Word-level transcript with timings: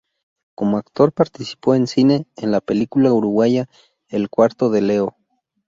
Como 0.55 0.79
actor 0.79 1.11
participó 1.13 1.75
en 1.75 1.85
cine 1.85 2.25
en 2.35 2.49
la 2.49 2.59
película 2.59 3.13
uruguaya 3.13 3.69
"El 4.07 4.31
cuarto 4.31 4.71
de 4.71 4.81
Leo". 4.81 5.15